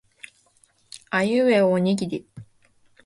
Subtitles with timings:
[1.11, 2.27] あいうえおおにぎり